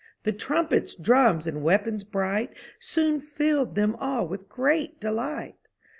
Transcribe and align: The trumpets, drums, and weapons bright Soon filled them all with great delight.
The 0.23 0.33
trumpets, 0.33 0.95
drums, 0.95 1.45
and 1.45 1.61
weapons 1.61 2.03
bright 2.03 2.55
Soon 2.79 3.19
filled 3.19 3.75
them 3.75 3.95
all 3.99 4.27
with 4.27 4.49
great 4.49 4.99
delight. 4.99 5.57